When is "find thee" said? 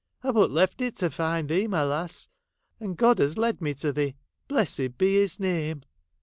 1.11-1.67